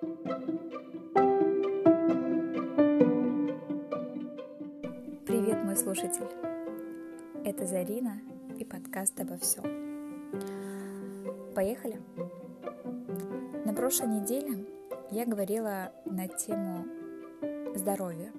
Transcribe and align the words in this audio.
Привет, 0.00 0.16
мой 5.62 5.76
слушатель! 5.76 6.24
Это 7.44 7.66
Зарина 7.66 8.18
и 8.58 8.64
подкаст 8.64 9.20
обо 9.20 9.36
всем. 9.36 9.62
Поехали! 11.54 12.00
На 13.66 13.74
прошлой 13.74 14.08
неделе 14.08 14.64
я 15.10 15.26
говорила 15.26 15.92
на 16.06 16.28
тему 16.28 16.86
здоровья, 17.74 18.32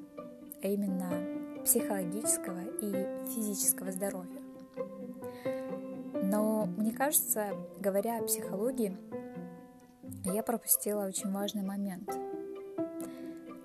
а 0.63 0.67
именно 0.67 1.11
психологического 1.63 2.61
и 2.81 3.05
физического 3.35 3.91
здоровья. 3.91 4.41
Но 6.23 6.65
мне 6.75 6.91
кажется, 6.91 7.53
говоря 7.79 8.17
о 8.17 8.23
психологии, 8.23 8.97
я 10.25 10.43
пропустила 10.43 11.05
очень 11.05 11.31
важный 11.31 11.63
момент, 11.63 12.09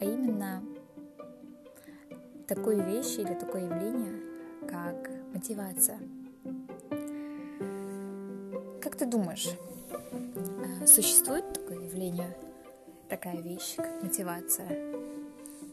а 0.01 0.05
именно 0.05 0.63
такую 2.47 2.83
вещь 2.85 3.19
или 3.19 3.35
такое 3.35 3.65
явление, 3.65 4.23
как 4.69 5.11
мотивация. 5.35 5.99
Как 8.80 8.97
ты 8.97 9.07
думаешь, 9.07 9.49
а, 10.33 10.87
существует 10.87 11.53
такое 11.53 11.80
явление, 11.85 12.37
такая 13.09 13.41
вещь, 13.41 13.77
как 13.77 14.02
мотивация? 14.02 14.69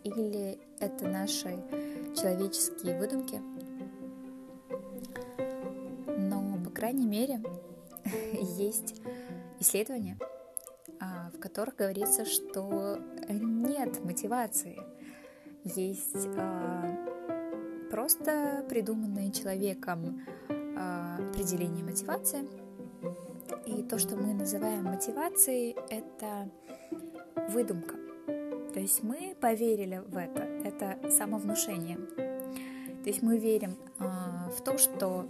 Или 0.04 0.60
это 0.80 1.08
наши 1.08 1.50
человеческие 2.16 3.00
выдумки? 3.00 3.42
Но, 6.18 6.58
по 6.64 6.70
крайней 6.72 7.06
мере, 7.06 7.42
есть 8.58 8.96
исследования, 9.60 10.18
а, 10.20 10.33
в 11.00 11.40
которых 11.40 11.76
говорится, 11.76 12.26
что 12.26 13.00
нет 13.30 14.04
мотивации. 14.04 14.80
Есть 15.64 16.28
а, 16.38 16.98
просто 17.90 18.66
придуманное 18.68 19.32
человеком 19.32 20.22
а, 20.50 21.18
определение 21.30 21.84
мотивации. 21.84 22.48
И 23.66 23.84
то, 23.84 23.98
что 23.98 24.16
мы 24.16 24.34
называем 24.34 24.84
мотивацией, 24.86 25.76
это 25.90 26.50
выдумка. 27.50 27.96
То 28.74 28.80
есть 28.80 29.04
мы 29.04 29.36
поверили 29.40 30.02
в 30.08 30.18
это, 30.18 30.42
это 30.42 31.12
самовнушение. 31.12 31.98
То 33.04 33.10
есть 33.10 33.22
мы 33.22 33.38
верим 33.38 33.78
а, 34.00 34.50
в 34.50 34.62
то, 34.64 34.78
что 34.78 35.28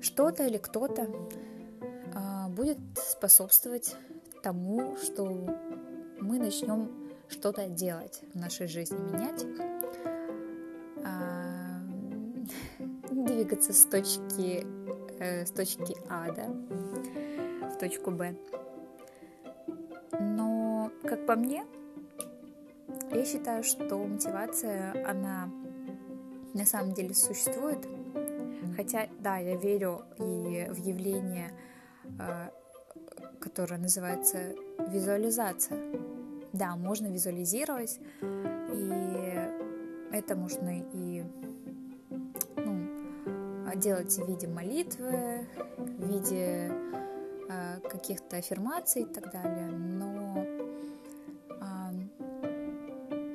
что-то 0.00 0.46
или 0.46 0.58
кто-то 0.58 1.08
а, 2.14 2.48
будет 2.48 2.78
способствовать 2.96 3.94
тому, 4.42 4.96
что 4.96 5.24
мы 6.20 6.38
начнем 6.38 6.90
что-то 7.28 7.68
делать 7.68 8.22
в 8.32 8.38
нашей 8.38 8.66
жизни, 8.66 8.96
менять, 8.96 9.44
а, 11.04 11.80
двигаться 13.10 13.72
с 13.72 13.84
точки, 13.84 14.66
э, 15.18 15.44
с 15.44 15.50
точки 15.50 15.96
А 16.08 16.30
да, 16.32 16.48
в 17.68 17.78
точку 17.78 18.10
Б. 18.10 18.34
Но, 20.20 20.90
как 21.02 21.26
по 21.26 21.36
мне, 21.36 21.64
я 23.12 23.24
считаю, 23.24 23.62
что 23.62 23.96
мотивация, 23.98 25.08
она 25.08 25.50
на 26.54 26.64
самом 26.64 26.92
деле 26.92 27.14
существует. 27.14 27.86
Хотя, 28.76 29.08
да, 29.20 29.38
я 29.38 29.56
верю 29.56 30.02
и 30.18 30.66
в 30.70 30.76
явление, 30.76 31.52
которое 33.40 33.78
называется 33.78 34.54
визуализация. 34.88 35.78
Да, 36.52 36.76
можно 36.76 37.08
визуализировать, 37.08 38.00
и 38.22 39.18
это 40.12 40.34
можно 40.34 40.82
и 40.92 41.22
ну, 42.56 43.74
делать 43.76 44.12
в 44.12 44.26
виде 44.26 44.48
молитвы, 44.48 45.46
в 45.76 46.08
виде 46.08 46.72
э, 47.48 47.80
каких-то 47.88 48.38
аффирмаций 48.38 49.02
и 49.02 49.06
так 49.06 49.30
далее. 49.30 49.68
Но, 49.68 50.44
э, 51.50 51.90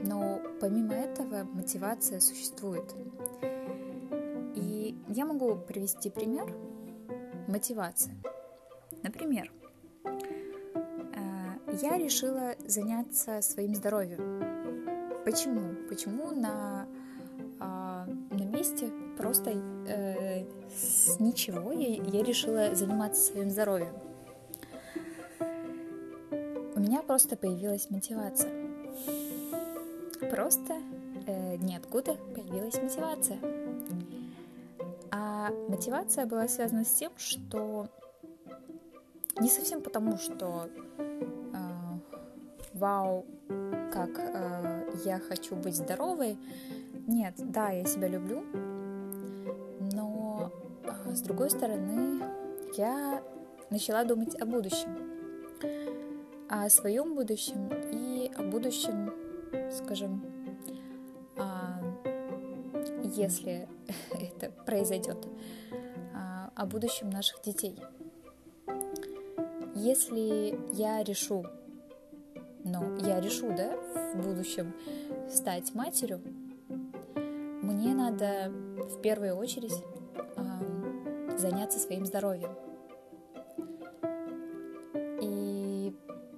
но 0.03 0.42
помимо 0.59 0.94
этого 0.94 1.44
мотивация 1.44 2.19
существует. 2.19 2.94
И 4.56 4.97
я 5.09 5.25
могу 5.25 5.56
привести 5.56 6.09
пример 6.09 6.53
мотивации. 7.47 8.13
Например, 9.03 9.52
я 11.81 11.97
решила 11.97 12.56
заняться 12.66 13.41
своим 13.41 13.73
здоровьем. 13.73 15.23
Почему? 15.25 15.75
Почему 15.89 16.31
на, 16.31 16.88
а, 17.59 18.06
на 18.06 18.44
месте 18.44 18.91
просто 19.17 19.51
э, 19.88 20.45
с 20.75 21.19
ничего 21.19 21.72
я, 21.72 21.95
я 21.95 22.23
решила 22.23 22.75
заниматься 22.75 23.22
своим 23.22 23.50
здоровьем? 23.50 23.94
У 26.75 26.79
меня 26.79 27.01
просто 27.01 27.38
появилась 27.38 27.89
мотивация. 27.89 28.51
Просто 30.29 30.75
э, 31.25 31.56
ниоткуда 31.57 32.16
появилась 32.35 32.75
мотивация. 32.75 33.39
А 35.12 35.50
мотивация 35.69 36.25
была 36.25 36.47
связана 36.47 36.85
с 36.85 36.91
тем, 36.94 37.12
что 37.17 37.88
не 39.39 39.50
совсем 39.50 39.81
потому, 39.81 40.17
что 40.17 40.69
вау, 42.83 43.25
как 43.94 44.09
э, 44.19 44.91
я 45.05 45.17
хочу 45.17 45.55
быть 45.55 45.77
здоровой. 45.77 46.38
Нет, 47.07 47.35
да, 47.38 47.69
я 47.69 47.85
себя 47.85 48.09
люблю, 48.09 48.44
но 49.94 50.51
э, 50.83 51.16
с 51.16 51.21
другой 51.21 51.49
стороны, 51.49 52.25
я 52.75 53.23
начала 53.69 54.03
думать 54.03 54.35
о 54.41 54.45
будущем, 54.45 54.97
о 56.49 56.67
своем 56.67 57.16
будущем 57.16 57.69
и 57.94 58.29
о 58.35 58.44
будущем, 58.44 59.13
скажем, 59.71 60.21
э, 61.38 61.44
если 63.15 63.69
это 64.11 64.51
произойдет, 64.65 65.25
э, 65.71 66.17
о 66.53 66.65
будущем 66.65 67.09
наших 67.09 67.41
детей. 67.44 67.79
Если 69.73 70.59
я 70.73 71.01
решу 71.01 71.45
но 72.63 72.97
я 73.00 73.19
решу, 73.19 73.53
да, 73.56 73.75
в 74.13 74.22
будущем 74.22 74.74
стать 75.29 75.74
матерью, 75.74 76.22
мне 77.62 77.94
надо 77.94 78.51
в 78.78 79.01
первую 79.01 79.35
очередь 79.35 79.74
э, 80.16 81.38
заняться 81.38 81.79
своим 81.79 82.06
здоровьем. 82.06 82.51
И 85.22 85.96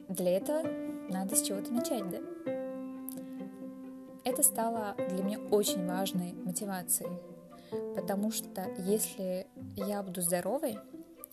для 0.10 0.38
этого 0.38 0.62
надо 1.10 1.36
с 1.36 1.42
чего-то 1.42 1.72
начать, 1.72 2.10
да? 2.10 2.20
Это 4.24 4.42
стало 4.42 4.96
для 4.98 5.24
меня 5.24 5.40
очень 5.52 5.86
важной 5.86 6.34
мотивацией, 6.34 7.20
потому 7.96 8.32
что 8.32 8.68
если 8.80 9.48
я 9.76 10.02
буду 10.02 10.22
здоровой, 10.22 10.78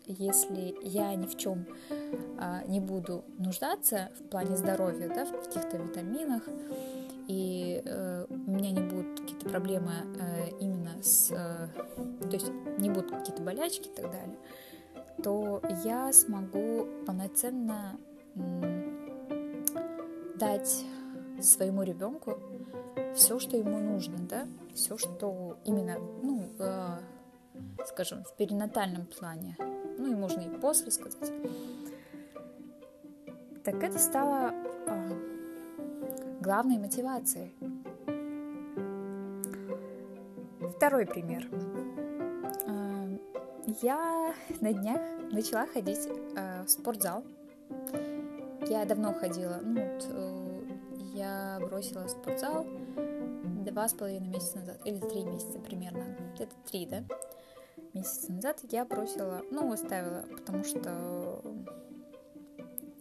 если 0.07 0.77
я 0.83 1.15
ни 1.15 1.27
в 1.27 1.37
чем 1.37 1.67
а, 2.39 2.63
не 2.65 2.81
буду 2.81 3.25
нуждаться 3.39 4.11
в 4.19 4.29
плане 4.29 4.57
здоровья, 4.57 5.09
да, 5.09 5.25
в 5.25 5.33
каких-то 5.33 5.77
витаминах, 5.79 6.43
и 7.29 7.81
э, 7.85 8.27
у 8.29 8.51
меня 8.51 8.73
не 8.73 8.81
будут 8.81 9.21
какие-то 9.21 9.49
проблемы 9.49 9.93
э, 10.19 10.51
именно 10.61 11.03
с, 11.03 11.31
э, 11.31 11.69
то 12.21 12.33
есть 12.33 12.51
не 12.79 12.91
будут 12.91 13.11
какие-то 13.11 13.43
болячки 13.43 13.89
и 13.89 13.93
так 13.93 14.11
далее, 14.11 14.39
то 15.23 15.63
я 15.85 16.13
смогу 16.13 16.89
полноценно 17.07 17.97
дать 20.35 20.85
своему 21.41 21.83
ребенку 21.85 22.39
все, 23.15 23.39
что 23.39 23.57
ему 23.57 23.79
нужно, 23.79 24.17
да, 24.29 24.47
все, 24.75 24.97
что 24.99 25.59
именно, 25.65 25.99
ну, 26.23 26.49
э, 26.59 26.99
скажем, 27.87 28.25
в 28.25 28.35
перинатальном 28.37 29.07
плане, 29.07 29.57
ну 30.03 30.13
и 30.13 30.15
можно 30.15 30.41
и 30.41 30.49
после 30.49 30.91
сказать. 30.91 31.33
Так 33.65 33.83
это 33.83 33.99
стало 33.99 34.53
э, 34.87 36.41
главной 36.41 36.79
мотивацией. 36.79 37.55
Второй 40.77 41.07
пример. 41.07 41.49
Э, 42.67 43.19
я 43.81 44.35
на 44.61 44.73
днях 44.73 45.01
начала 45.31 45.67
ходить 45.67 46.09
э, 46.37 46.65
в 46.65 46.69
спортзал. 46.69 47.23
Я 48.69 48.85
давно 48.85 49.15
ходила, 49.15 49.61
ну 49.63 49.81
э, 49.81 50.63
я 51.15 51.59
бросила 51.61 52.09
спортзал 52.09 52.67
два 53.71 53.89
с 53.89 53.95
половиной 53.95 54.29
месяца 54.29 54.59
назад, 54.59 54.81
или 54.85 54.99
три 54.99 55.25
месяца 55.25 55.59
примерно, 55.61 56.17
это 56.39 56.55
три, 56.71 56.87
да? 56.87 57.03
Месяца 57.95 58.33
назад 58.33 58.61
я 58.71 58.85
бросила, 58.85 59.43
ну, 59.51 59.73
оставила, 59.73 60.25
потому 60.31 60.65
что, 60.65 61.43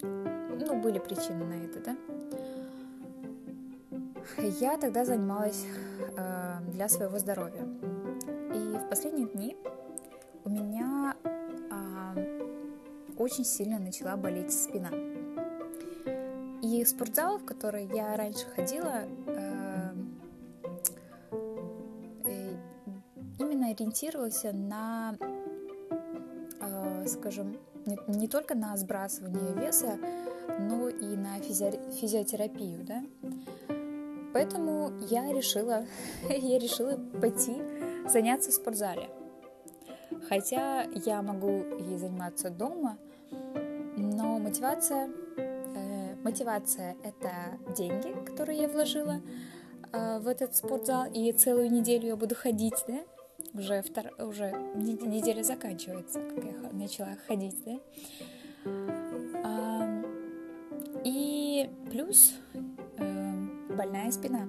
ну, 0.01 0.81
были 0.81 0.99
причины 0.99 1.45
на 1.45 1.65
это, 1.65 1.79
да? 1.81 1.97
Я 4.59 4.77
тогда 4.77 5.03
занималась 5.05 5.65
э, 6.17 6.57
для 6.71 6.87
своего 6.87 7.19
здоровья. 7.19 7.67
И 8.53 8.77
в 8.77 8.89
последние 8.89 9.27
дни 9.27 9.57
у 10.45 10.49
меня 10.49 11.15
э, 11.23 11.31
очень 13.17 13.45
сильно 13.45 13.79
начала 13.79 14.15
болеть 14.15 14.53
спина. 14.53 14.89
И 16.61 16.85
спортзал, 16.85 17.39
в 17.39 17.45
который 17.45 17.85
я 17.85 18.15
раньше 18.15 18.45
ходила, 18.55 19.03
ориентировался 23.81 24.53
на, 24.53 25.15
э, 26.61 27.07
скажем, 27.07 27.57
не 28.07 28.27
только 28.27 28.55
на 28.55 28.77
сбрасывание 28.77 29.53
веса, 29.55 29.97
но 30.59 30.87
и 30.89 31.15
на 31.15 31.39
физи 31.39 31.71
физиотерапию, 31.99 32.83
да. 32.83 33.03
Поэтому 34.33 34.91
я 35.09 35.33
решила, 35.33 35.85
я 36.29 36.59
решила 36.59 36.97
пойти 37.19 37.55
заняться 38.07 38.51
в 38.51 38.53
спортзале. 38.53 39.09
Хотя 40.29 40.83
я 40.83 41.21
могу 41.21 41.63
и 41.79 41.97
заниматься 41.97 42.49
дома, 42.49 42.97
но 43.97 44.37
мотивация, 44.37 45.09
э, 45.37 46.15
мотивация 46.23 46.95
это 47.03 47.31
деньги, 47.75 48.13
которые 48.25 48.61
я 48.61 48.67
вложила 48.67 49.21
э, 49.91 50.19
в 50.19 50.27
этот 50.27 50.55
спортзал, 50.55 51.05
и 51.11 51.31
целую 51.31 51.71
неделю 51.71 52.07
я 52.07 52.15
буду 52.15 52.35
ходить, 52.35 52.83
да? 52.87 52.99
Уже, 53.53 53.81
втор... 53.81 54.11
уже 54.17 54.51
неделя 54.75 55.43
заканчивается, 55.43 56.21
как 56.21 56.43
я 56.43 56.53
начала 56.71 57.17
ходить, 57.27 57.57
да? 57.65 57.79
А, 59.43 60.03
и 61.03 61.69
плюс 61.89 62.35
э, 62.97 63.75
больная 63.75 64.09
спина. 64.11 64.47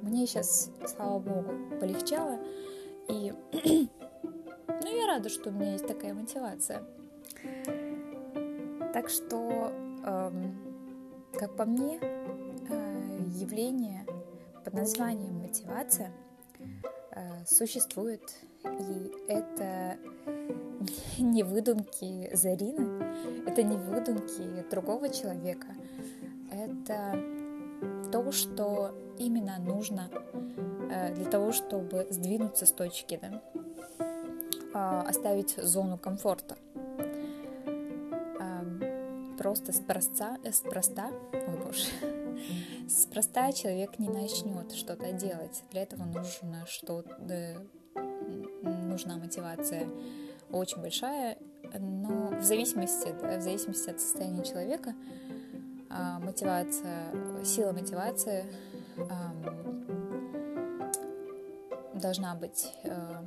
Мне 0.00 0.26
сейчас, 0.26 0.70
слава 0.86 1.18
богу, 1.18 1.52
полегчало, 1.78 2.38
и 3.08 3.34
ну, 4.82 4.96
я 4.96 5.06
рада, 5.06 5.28
что 5.28 5.50
у 5.50 5.52
меня 5.52 5.72
есть 5.72 5.86
такая 5.86 6.14
мотивация. 6.14 6.84
Так 8.94 9.08
что, 9.08 9.72
эм, 10.04 10.56
как 11.38 11.54
по 11.56 11.64
мне, 11.64 11.98
э, 12.00 13.18
явление 13.34 14.06
под 14.64 14.74
названием 14.74 15.38
мотивация 15.38 16.08
э, 16.08 16.31
существует, 17.46 18.22
и 18.64 19.12
это 19.28 19.98
не 21.18 21.42
выдумки 21.42 22.34
Зарины, 22.34 23.04
это 23.46 23.62
не 23.62 23.76
выдумки 23.76 24.68
другого 24.70 25.08
человека, 25.08 25.68
это 26.50 27.18
то, 28.10 28.30
что 28.32 28.94
именно 29.18 29.58
нужно 29.58 30.10
э, 30.90 31.14
для 31.14 31.24
того, 31.24 31.52
чтобы 31.52 32.06
сдвинуться 32.10 32.66
с 32.66 32.72
точки, 32.72 33.18
да, 33.20 33.42
э, 34.74 35.08
оставить 35.08 35.56
зону 35.56 35.98
комфорта. 35.98 36.56
Просто 39.38 39.72
спроста, 39.72 40.36
э, 40.44 40.52
спроста, 40.52 41.10
ой 41.32 41.64
боже, 41.64 42.21
спроста 42.88 43.52
человек 43.52 43.98
не 43.98 44.08
начнет 44.08 44.72
что-то 44.72 45.12
делать. 45.12 45.62
Для 45.70 45.82
этого 45.82 46.04
нужно 46.04 46.64
что 46.66 47.04
нужна 48.62 49.16
мотивация 49.16 49.88
очень 50.50 50.80
большая, 50.80 51.38
но 51.78 52.28
в 52.38 52.42
зависимости, 52.42 53.08
в 53.08 53.40
зависимости 53.40 53.90
от 53.90 54.00
состояния 54.00 54.44
человека, 54.44 54.94
а, 55.88 56.18
мотивация, 56.20 57.44
сила 57.44 57.72
мотивации 57.72 58.44
должна 61.94 62.34
быть 62.34 62.66
э, 62.82 63.22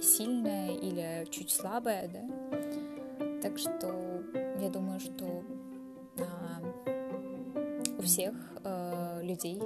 сильная 0.00 0.70
или 0.70 1.26
чуть 1.30 1.50
слабая, 1.50 2.08
да. 2.08 2.22
Так 3.42 3.58
что 3.58 4.22
я 4.60 4.70
думаю, 4.70 4.98
что 4.98 5.44
у 6.16 7.33
всех 8.04 8.34
э, 8.62 9.20
людей 9.22 9.60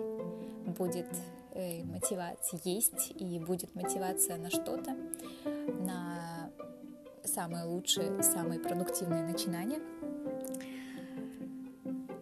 будет 0.67 1.09
э, 1.53 1.85
мотивация 1.85 2.61
есть 2.65 3.13
и 3.15 3.39
будет 3.39 3.75
мотивация 3.75 4.37
на 4.37 4.51
что-то, 4.51 4.97
на 5.85 6.51
самые 7.25 7.65
лучшие, 7.65 8.23
самые 8.23 8.61
продуктивные 8.61 9.23
начинания. 9.23 9.81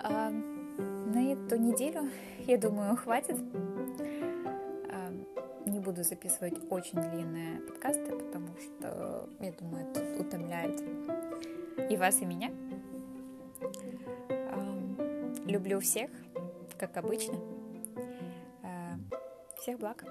А 0.00 0.30
на 0.30 1.32
эту 1.32 1.56
неделю, 1.56 2.10
я 2.46 2.58
думаю, 2.58 2.96
хватит. 2.96 3.36
А, 4.90 5.12
не 5.66 5.80
буду 5.80 6.02
записывать 6.02 6.54
очень 6.70 7.00
длинные 7.00 7.60
подкасты, 7.60 8.16
потому 8.16 8.48
что, 8.56 9.28
я 9.40 9.52
думаю, 9.52 9.86
это 9.88 10.20
утомляет 10.20 10.82
и 11.90 11.96
вас, 11.96 12.20
и 12.20 12.24
меня. 12.24 12.50
Люблю 15.46 15.78
всех, 15.78 16.10
как 16.76 16.96
обычно. 16.96 17.38
Э, 18.64 18.96
всех 19.58 19.78
благ. 19.78 20.04